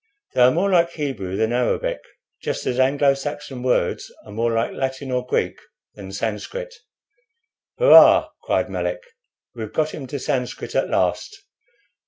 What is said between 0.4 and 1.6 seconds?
are more like Hebrew than